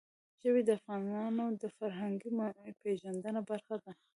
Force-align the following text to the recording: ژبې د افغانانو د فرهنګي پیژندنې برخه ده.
ژبې 0.41 0.61
د 0.65 0.69
افغانانو 0.79 1.45
د 1.61 1.63
فرهنګي 1.77 2.31
پیژندنې 2.81 3.41
برخه 3.49 3.75
ده. 3.83 3.91